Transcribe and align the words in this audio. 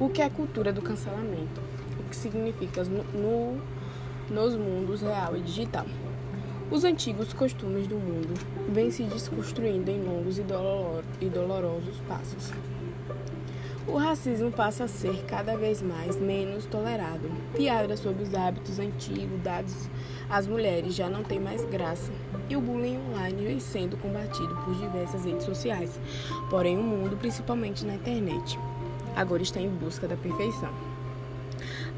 O 0.00 0.08
que 0.08 0.22
é 0.22 0.26
a 0.26 0.30
cultura 0.30 0.72
do 0.72 0.80
cancelamento? 0.80 1.60
O 1.98 2.04
que 2.08 2.14
significa 2.14 2.84
no, 2.84 3.02
no, 3.02 3.60
nos 4.30 4.54
mundos 4.54 5.02
real 5.02 5.36
e 5.36 5.40
digital? 5.40 5.86
Os 6.70 6.84
antigos 6.84 7.32
costumes 7.32 7.88
do 7.88 7.96
mundo 7.96 8.32
vêm 8.68 8.92
se 8.92 9.02
desconstruindo 9.02 9.90
em 9.90 10.00
longos 10.00 10.38
e, 10.38 10.42
dolor, 10.42 11.02
e 11.20 11.28
dolorosos 11.28 11.96
passos. 12.06 12.52
O 13.88 13.96
racismo 13.96 14.52
passa 14.52 14.84
a 14.84 14.88
ser 14.88 15.24
cada 15.24 15.56
vez 15.56 15.82
mais 15.82 16.14
menos 16.16 16.64
tolerado. 16.66 17.28
Piadas 17.56 17.98
sobre 17.98 18.22
os 18.22 18.32
hábitos 18.34 18.78
antigos 18.78 19.40
dados 19.42 19.88
às 20.30 20.46
mulheres 20.46 20.94
já 20.94 21.08
não 21.08 21.24
tem 21.24 21.40
mais 21.40 21.64
graça. 21.64 22.12
E 22.48 22.54
o 22.54 22.60
bullying 22.60 23.00
online 23.10 23.46
vem 23.46 23.58
sendo 23.58 23.96
combatido 23.96 24.54
por 24.64 24.76
diversas 24.76 25.24
redes 25.24 25.44
sociais. 25.44 25.98
Porém, 26.50 26.78
o 26.78 26.82
mundo, 26.82 27.16
principalmente 27.16 27.84
na 27.84 27.94
internet, 27.94 28.58
agora 29.18 29.42
está 29.42 29.60
em 29.60 29.68
busca 29.68 30.06
da 30.06 30.16
perfeição. 30.16 30.70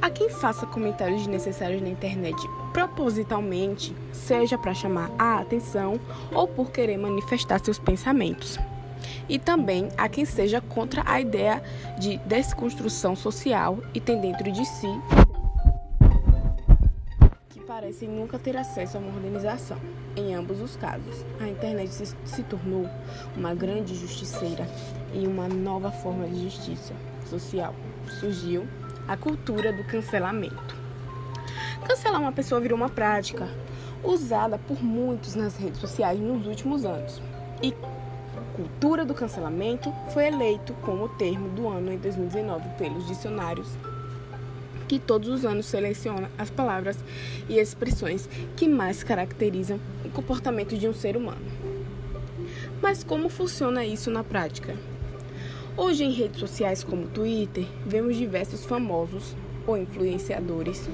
Há 0.01 0.09
quem 0.09 0.31
faça 0.31 0.67
comentários 0.67 1.21
desnecessários 1.21 1.83
na 1.83 1.89
internet 1.91 2.37
propositalmente, 2.73 3.95
seja 4.13 4.57
para 4.57 4.73
chamar 4.73 5.11
a 5.19 5.39
atenção 5.39 6.01
ou 6.33 6.49
por 6.49 6.73
querer 6.73 6.97
manifestar 6.97 7.61
seus 7.63 7.79
pensamentos 7.79 8.59
e 9.29 9.39
também 9.39 9.89
há 9.97 10.09
quem 10.09 10.25
seja 10.25 10.61
contra 10.61 11.03
a 11.07 11.21
ideia 11.21 11.63
de 11.99 12.19
desconstrução 12.19 13.15
social 13.15 13.79
e 13.95 14.01
tem 14.01 14.21
dentro 14.21 14.51
de 14.51 14.65
si 14.65 14.89
parecem 17.81 18.11
nunca 18.11 18.39
ter 18.39 18.59
acesso 18.59 18.99
à 18.99 19.01
modernização. 19.01 19.79
Em 20.15 20.35
ambos 20.35 20.61
os 20.61 20.77
casos, 20.77 21.25
a 21.41 21.49
internet 21.49 21.89
se, 21.89 22.15
se 22.27 22.43
tornou 22.43 22.87
uma 23.35 23.55
grande 23.55 23.95
justiceira 23.95 24.69
e 25.15 25.27
uma 25.27 25.49
nova 25.49 25.91
forma 25.91 26.27
de 26.27 26.43
justiça 26.43 26.93
social. 27.25 27.75
Surgiu 28.21 28.69
a 29.09 29.17
cultura 29.17 29.73
do 29.73 29.83
cancelamento. 29.85 30.77
Cancelar 31.87 32.21
uma 32.21 32.33
pessoa 32.33 32.61
virou 32.61 32.77
uma 32.77 32.91
prática 32.91 33.49
usada 34.05 34.59
por 34.59 34.85
muitos 34.85 35.35
nas 35.35 35.57
redes 35.57 35.81
sociais 35.81 36.21
nos 36.21 36.47
últimos 36.47 36.85
anos. 36.85 37.23
E 37.63 37.75
cultura 38.57 39.07
do 39.07 39.15
cancelamento 39.15 39.91
foi 40.13 40.27
eleito 40.27 40.75
como 40.83 41.09
termo 41.09 41.49
do 41.49 41.67
ano 41.67 41.91
em 41.91 41.97
2019 41.97 42.69
pelos 42.77 43.07
dicionários 43.07 43.75
que 44.91 44.99
todos 44.99 45.29
os 45.29 45.45
anos 45.45 45.67
seleciona 45.67 46.29
as 46.37 46.51
palavras 46.51 46.99
e 47.49 47.61
expressões 47.61 48.29
que 48.57 48.67
mais 48.67 49.05
caracterizam 49.05 49.79
o 50.05 50.09
comportamento 50.11 50.77
de 50.77 50.89
um 50.89 50.93
ser 50.93 51.17
humano. 51.17 51.47
Mas 52.83 53.05
como 53.05 53.29
funciona 53.29 53.85
isso 53.85 54.11
na 54.11 54.25
prática? 54.25 54.75
Hoje, 55.77 56.03
em 56.03 56.11
redes 56.11 56.41
sociais 56.41 56.83
como 56.83 57.07
Twitter, 57.07 57.67
vemos 57.87 58.17
diversos 58.17 58.65
famosos 58.65 59.37
ou 59.65 59.79
influenciadores 59.79 60.89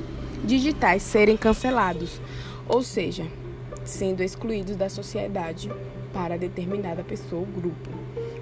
digitais 0.45 1.03
serem 1.03 1.39
cancelados, 1.39 2.21
ou 2.69 2.83
seja, 2.83 3.27
sendo 3.83 4.23
excluídos 4.23 4.77
da 4.77 4.91
sociedade 4.91 5.73
para 6.13 6.37
determinada 6.37 7.03
pessoa 7.03 7.41
ou 7.41 7.47
grupo, 7.47 7.89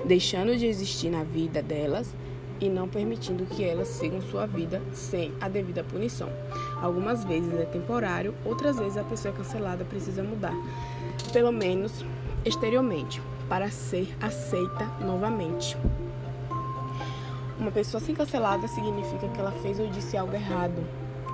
deixando 0.04 0.56
de 0.56 0.66
existir 0.66 1.10
na 1.10 1.22
vida 1.22 1.62
delas 1.62 2.12
e 2.60 2.68
não 2.68 2.88
permitindo 2.88 3.46
que 3.46 3.64
elas 3.64 3.88
sigam 3.88 4.20
sua 4.22 4.46
vida 4.46 4.80
sem 4.92 5.32
a 5.40 5.48
devida 5.48 5.82
punição. 5.84 6.28
Algumas 6.80 7.24
vezes 7.24 7.52
é 7.54 7.64
temporário, 7.64 8.34
outras 8.44 8.78
vezes 8.78 8.96
a 8.96 9.04
pessoa 9.04 9.34
cancelada 9.34 9.84
precisa 9.84 10.22
mudar, 10.22 10.54
pelo 11.32 11.52
menos 11.52 12.04
exteriormente, 12.44 13.20
para 13.48 13.70
ser 13.70 14.14
aceita 14.20 14.84
novamente. 15.00 15.76
Uma 17.58 17.70
pessoa 17.70 18.00
sem 18.00 18.14
cancelada 18.14 18.66
significa 18.68 19.28
que 19.28 19.40
ela 19.40 19.52
fez 19.52 19.78
ou 19.78 19.86
disse 19.88 20.16
algo 20.16 20.34
errado, 20.34 20.84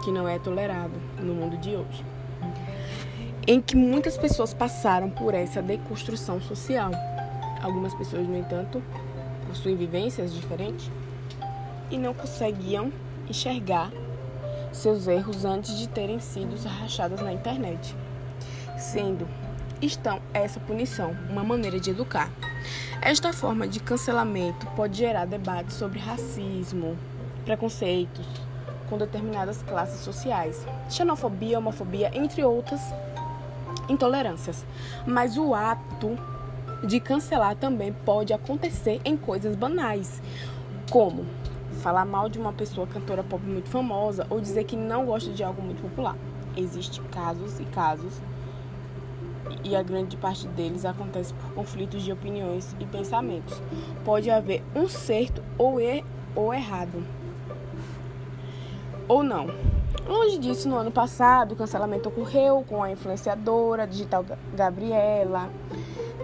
que 0.04 0.10
não 0.10 0.28
é 0.28 0.38
tolerado 0.38 0.94
no 1.18 1.34
mundo 1.34 1.56
de 1.56 1.76
hoje 1.76 2.04
em 3.46 3.60
que 3.60 3.76
muitas 3.76 4.16
pessoas 4.16 4.54
passaram 4.54 5.10
por 5.10 5.34
essa 5.34 5.60
deconstrução 5.60 6.40
social. 6.40 6.92
Algumas 7.60 7.92
pessoas, 7.94 8.26
no 8.26 8.36
entanto, 8.36 8.82
possuem 9.48 9.76
vivências 9.76 10.32
diferentes 10.32 10.88
e 11.90 11.98
não 11.98 12.14
conseguiam 12.14 12.92
enxergar 13.28 13.90
seus 14.72 15.06
erros 15.06 15.44
antes 15.44 15.76
de 15.78 15.88
terem 15.88 16.20
sido 16.20 16.56
rachadas 16.66 17.20
na 17.20 17.32
internet. 17.32 17.94
Sendo 18.78 19.28
estão 19.82 20.20
essa 20.32 20.60
punição, 20.60 21.16
uma 21.28 21.42
maneira 21.42 21.80
de 21.80 21.90
educar. 21.90 22.30
Esta 23.00 23.32
forma 23.32 23.66
de 23.66 23.80
cancelamento 23.80 24.66
pode 24.76 24.98
gerar 24.98 25.24
debates 25.24 25.76
sobre 25.76 25.98
racismo, 25.98 26.96
preconceitos 27.44 28.26
com 28.88 28.98
determinadas 28.98 29.62
classes 29.62 30.00
sociais, 30.00 30.66
xenofobia, 30.88 31.58
homofobia, 31.58 32.10
entre 32.12 32.44
outras 32.44 32.80
intolerâncias. 33.88 34.66
Mas 35.06 35.38
o 35.38 35.54
ato 35.54 36.18
de 36.84 36.98
cancelar 36.98 37.54
também 37.56 37.92
pode 37.92 38.32
acontecer 38.32 39.00
em 39.04 39.16
coisas 39.16 39.54
banais, 39.54 40.20
como 40.90 41.24
falar 41.80 42.04
mal 42.04 42.28
de 42.28 42.38
uma 42.38 42.52
pessoa 42.52 42.86
cantora 42.86 43.24
pop 43.24 43.44
muito 43.44 43.68
famosa 43.68 44.26
ou 44.30 44.40
dizer 44.40 44.64
que 44.64 44.76
não 44.76 45.06
gosta 45.06 45.30
de 45.32 45.42
algo 45.42 45.62
muito 45.62 45.82
popular. 45.82 46.16
Existem 46.56 47.02
casos 47.04 47.58
e 47.58 47.64
casos 47.64 48.20
e 49.64 49.74
a 49.74 49.82
grande 49.82 50.16
parte 50.16 50.46
deles 50.48 50.84
acontece 50.84 51.32
por 51.34 51.52
conflitos 51.54 52.02
de 52.02 52.12
opiniões 52.12 52.76
e 52.78 52.84
pensamentos. 52.84 53.60
Pode 54.04 54.30
haver 54.30 54.62
um 54.74 54.88
certo 54.88 55.42
ou, 55.58 55.80
er 55.80 56.04
ou 56.34 56.52
errado. 56.52 57.02
Ou 59.08 59.22
não. 59.22 59.48
Longe 60.06 60.38
disso, 60.38 60.68
no 60.68 60.76
ano 60.76 60.90
passado, 60.90 61.52
o 61.52 61.56
cancelamento 61.56 62.08
ocorreu 62.08 62.64
com 62.68 62.82
a 62.82 62.90
influenciadora 62.90 63.86
digital 63.86 64.24
Gabriela, 64.54 65.50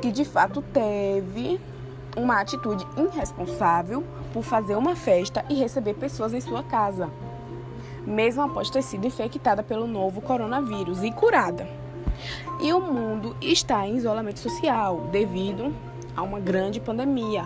que 0.00 0.12
de 0.12 0.24
fato 0.24 0.62
teve 0.62 1.60
uma 2.16 2.40
atitude 2.40 2.86
irresponsável 2.96 4.02
por 4.32 4.42
fazer 4.42 4.74
uma 4.74 4.96
festa 4.96 5.44
e 5.48 5.54
receber 5.54 5.94
pessoas 5.94 6.32
em 6.32 6.40
sua 6.40 6.62
casa, 6.62 7.10
mesmo 8.06 8.42
após 8.42 8.70
ter 8.70 8.82
sido 8.82 9.06
infectada 9.06 9.62
pelo 9.62 9.86
novo 9.86 10.20
coronavírus 10.20 11.02
e 11.02 11.12
curada. 11.12 11.68
E 12.60 12.72
o 12.72 12.80
mundo 12.80 13.36
está 13.40 13.86
em 13.86 13.96
isolamento 13.96 14.38
social 14.38 15.08
devido 15.12 15.74
a 16.16 16.22
uma 16.22 16.40
grande 16.40 16.80
pandemia. 16.80 17.44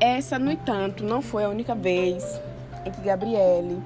Essa, 0.00 0.38
no 0.38 0.50
entanto, 0.50 1.04
não 1.04 1.22
foi 1.22 1.44
a 1.44 1.48
única 1.48 1.74
vez 1.74 2.40
em 2.84 2.90
que 2.90 3.00
Gabriele 3.02 3.80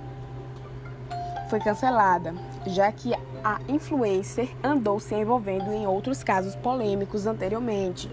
foi 1.51 1.61
cancelada, 1.61 2.35
já 2.67 2.91
que 2.91 3.13
a 3.45 3.61
influencer 3.69 4.49
andou 4.63 4.99
se 4.99 5.15
envolvendo 5.15 5.71
em 5.73 5.87
outros 5.87 6.23
casos 6.23 6.57
polêmicos 6.57 7.27
anteriormente, 7.27 8.11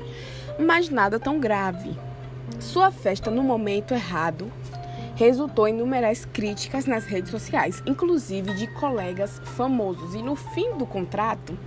mas 0.59 0.89
nada 0.89 1.19
tão 1.19 1.39
grave. 1.39 1.97
Sua 2.59 2.91
festa 2.91 3.31
no 3.31 3.44
momento 3.44 3.94
errado 3.94 4.51
resultou 5.16 5.67
em 5.67 5.75
inúmeras 5.75 6.25
críticas 6.25 6.85
nas 6.85 7.06
redes 7.06 7.31
sociais, 7.31 7.81
inclusive 7.85 8.56
de 8.56 8.67
colegas 8.67 9.40
famosos, 9.56 10.16
e 10.16 10.22
no 10.22 10.35
fim 10.35 10.75
do 10.78 10.85
contrato, 10.85 11.57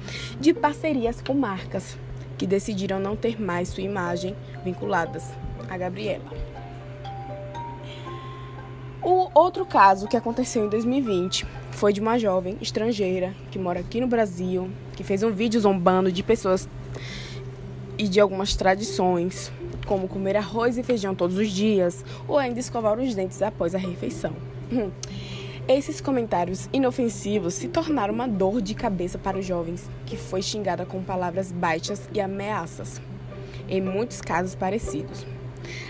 de 0.41 0.53
parcerias 0.53 1.21
com 1.21 1.35
marcas 1.35 1.97
que 2.37 2.47
decidiram 2.47 2.99
não 2.99 3.15
ter 3.15 3.41
mais 3.41 3.69
sua 3.69 3.83
imagem 3.85 4.35
vinculadas 4.65 5.31
a 5.69 5.77
Gabriela. 5.79 6.25
O 9.01 9.31
outro 9.35 9.67
caso 9.67 10.09
que 10.09 10.17
aconteceu 10.17 10.65
em 10.65 10.69
2020 10.69 11.47
foi 11.73 11.93
de 11.93 12.01
uma 12.01 12.19
jovem 12.19 12.57
estrangeira 12.61 13.35
que 13.51 13.59
mora 13.59 13.81
aqui 13.81 14.01
no 14.01 14.07
Brasil, 14.07 14.71
que 14.97 15.05
fez 15.05 15.23
um 15.23 15.31
vídeo 15.31 15.61
zombando 15.61 16.11
de 16.11 16.23
pessoas 16.23 16.69
e 18.05 18.09
de 18.09 18.21
algumas 18.21 18.55
tradições, 18.55 19.51
como 19.87 20.09
comer 20.09 20.37
arroz 20.37 20.79
e 20.79 20.83
feijão 20.83 21.15
todos 21.15 21.37
os 21.37 21.51
dias 21.51 22.05
ou 22.29 22.39
ainda 22.39 22.61
escovar 22.61 22.99
os 22.99 23.15
dentes 23.15 23.43
após 23.43 23.75
a 23.75 23.79
refeição. 23.79 24.33
Hum. 24.73 24.91
Esses 25.67 26.01
comentários 26.01 26.69
inofensivos 26.73 27.55
se 27.55 27.69
tornaram 27.69 28.13
uma 28.13 28.29
dor 28.29 28.61
de 28.61 28.75
cabeça 28.75 29.19
para 29.19 29.39
os 29.39 29.47
jovens, 29.47 29.89
que 30.05 30.17
foi 30.17 30.43
xingada 30.43 30.85
com 30.85 31.03
palavras 31.03 31.51
baixas 31.51 32.09
e 32.13 32.21
ameaças, 32.21 33.01
em 33.69 33.81
muitos 33.81 34.21
casos 34.21 34.55
parecidos 34.55 35.25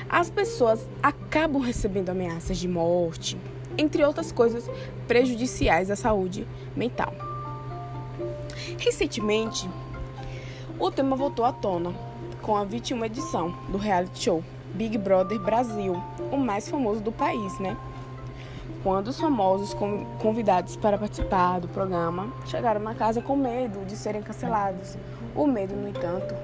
as 0.09 0.31
pessoas 0.31 0.87
acabam 1.03 1.61
recebendo 1.61 2.11
ameaças 2.11 2.59
de 2.59 2.69
morte, 2.69 3.37
entre 3.77 4.05
outras 4.05 4.31
coisas 4.31 4.69
prejudiciais 5.09 5.91
à 5.91 5.97
saúde 5.97 6.47
mental. 6.77 7.13
Recentemente, 8.79 9.69
o 10.79 10.91
tema 10.91 11.17
voltou 11.17 11.45
à 11.45 11.53
tona 11.53 11.93
com 12.43 12.57
a 12.57 12.65
21 12.65 13.05
edição 13.05 13.55
do 13.69 13.79
reality 13.79 14.25
show 14.25 14.45
Big 14.75 14.99
Brother 14.99 15.39
Brasil, 15.41 16.03
o 16.33 16.37
mais 16.37 16.69
famoso 16.69 17.01
do 17.01 17.13
país, 17.13 17.59
né? 17.59 17.77
Quando 18.83 19.09
os 19.09 19.19
famosos 19.19 19.75
convidados 20.21 20.77
para 20.77 20.99
participar 20.99 21.61
do 21.61 21.69
programa 21.69 22.33
chegaram 22.47 22.81
na 22.81 22.95
casa 22.95 23.23
com 23.23 23.37
medo 23.37 23.85
de 23.87 23.97
serem 23.97 24.23
cancelados. 24.23 24.99
O 25.35 25.47
medo, 25.47 25.75
no 25.75 25.89
entanto, 25.89 26.35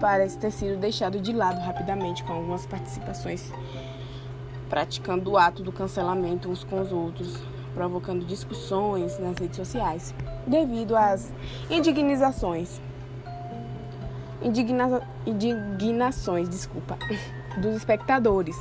parece 0.00 0.38
ter 0.38 0.50
sido 0.50 0.78
deixado 0.78 1.20
de 1.20 1.32
lado 1.32 1.60
rapidamente 1.60 2.22
com 2.24 2.34
algumas 2.34 2.66
participações 2.66 3.50
praticando 4.70 5.32
o 5.32 5.36
ato 5.36 5.64
do 5.64 5.72
cancelamento 5.72 6.48
uns 6.48 6.62
com 6.62 6.80
os 6.80 6.92
outros, 6.92 7.36
provocando 7.74 8.24
discussões 8.24 9.18
nas 9.18 9.36
redes 9.36 9.56
sociais, 9.56 10.14
devido 10.46 10.96
às 10.96 11.32
indignizações. 11.68 12.80
Indigna, 14.42 15.02
indignações, 15.26 16.48
desculpa, 16.48 16.98
dos 17.60 17.76
espectadores. 17.76 18.56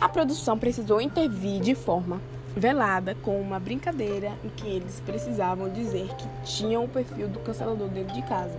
A 0.00 0.08
produção 0.08 0.58
precisou 0.58 1.00
intervir 1.00 1.60
de 1.60 1.74
forma 1.74 2.20
velada 2.56 3.16
com 3.16 3.40
uma 3.40 3.58
brincadeira 3.58 4.32
em 4.44 4.48
que 4.48 4.66
eles 4.68 5.00
precisavam 5.00 5.68
dizer 5.68 6.08
que 6.16 6.28
tinham 6.44 6.84
o 6.84 6.88
perfil 6.88 7.28
do 7.28 7.40
cancelador 7.40 7.88
dentro 7.88 8.14
de 8.14 8.22
casa. 8.22 8.56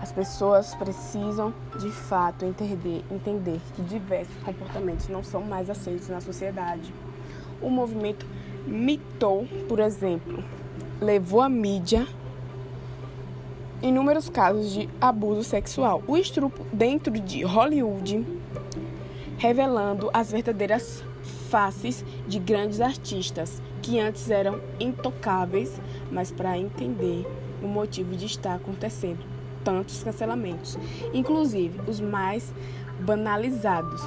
As 0.00 0.12
pessoas 0.12 0.74
precisam, 0.74 1.52
de 1.80 1.90
fato, 1.90 2.44
entender, 2.44 3.04
entender 3.10 3.60
que 3.74 3.82
diversos 3.82 4.36
comportamentos 4.44 5.08
não 5.08 5.22
são 5.22 5.42
mais 5.42 5.68
aceitos 5.68 6.08
na 6.08 6.20
sociedade. 6.20 6.92
O 7.60 7.68
movimento 7.70 8.26
mitou, 8.66 9.46
por 9.68 9.80
exemplo, 9.80 10.44
levou 11.00 11.40
a 11.40 11.48
mídia 11.48 12.06
inúmeros 13.86 14.28
casos 14.28 14.72
de 14.72 14.88
abuso 15.00 15.42
sexual. 15.42 16.02
O 16.06 16.16
estrupo 16.16 16.66
dentro 16.72 17.12
de 17.12 17.42
Hollywood, 17.42 18.26
revelando 19.38 20.10
as 20.12 20.30
verdadeiras 20.30 21.04
faces 21.50 22.04
de 22.26 22.38
grandes 22.38 22.80
artistas 22.80 23.62
que 23.80 24.00
antes 24.00 24.30
eram 24.30 24.60
intocáveis, 24.80 25.80
mas 26.10 26.30
para 26.30 26.58
entender 26.58 27.26
o 27.62 27.66
motivo 27.66 28.16
de 28.16 28.26
estar 28.26 28.54
acontecendo 28.54 29.24
tantos 29.64 30.02
cancelamentos, 30.02 30.78
inclusive 31.12 31.80
os 31.88 32.00
mais 32.00 32.52
banalizados. 33.00 34.00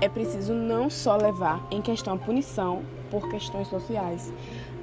É 0.00 0.08
preciso 0.08 0.52
não 0.52 0.90
só 0.90 1.16
levar 1.16 1.64
em 1.70 1.80
questão 1.80 2.14
a 2.14 2.18
punição 2.18 2.82
por 3.10 3.28
questões 3.30 3.68
sociais, 3.68 4.32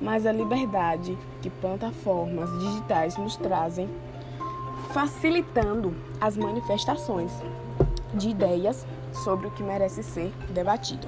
mas 0.02 0.26
a 0.26 0.32
liberdade 0.32 1.18
que 1.42 1.50
plataformas 1.50 2.50
digitais 2.60 3.18
nos 3.18 3.36
trazem, 3.36 3.90
facilitando 4.94 5.94
as 6.20 6.36
manifestações 6.36 7.32
de 8.14 8.30
ideias 8.30 8.86
sobre 9.24 9.48
o 9.48 9.52
que 9.52 9.64
merece 9.64 10.04
ser 10.04 10.32
debatido. 10.50 11.08